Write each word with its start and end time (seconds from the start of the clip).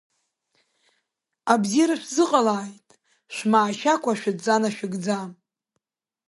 Абзиара 1.53 1.95
шәзыҟалааит, 2.01 2.87
шәмаашьакәа 3.35 4.19
шәыдҵа 4.19 4.55
нашәыгӡа… 4.61 5.19